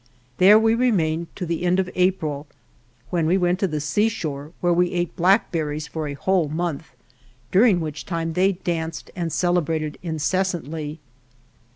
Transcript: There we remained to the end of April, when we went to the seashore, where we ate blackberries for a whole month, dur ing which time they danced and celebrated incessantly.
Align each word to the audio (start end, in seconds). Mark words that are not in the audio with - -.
There 0.39 0.57
we 0.57 0.73
remained 0.73 1.27
to 1.35 1.45
the 1.45 1.61
end 1.61 1.79
of 1.79 1.87
April, 1.93 2.47
when 3.11 3.27
we 3.27 3.37
went 3.37 3.59
to 3.59 3.67
the 3.67 3.79
seashore, 3.79 4.51
where 4.59 4.73
we 4.73 4.89
ate 4.93 5.15
blackberries 5.15 5.85
for 5.87 6.07
a 6.07 6.15
whole 6.15 6.49
month, 6.49 6.87
dur 7.51 7.65
ing 7.67 7.81
which 7.81 8.07
time 8.07 8.33
they 8.33 8.53
danced 8.53 9.11
and 9.15 9.31
celebrated 9.31 9.99
incessantly. 10.01 10.99